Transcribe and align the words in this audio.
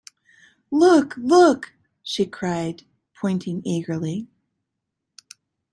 ‘Look, 0.71 1.15
look!’ 1.15 1.73
she 2.01 2.25
cried, 2.25 2.85
pointing 3.13 3.61
eagerly. 3.63 4.25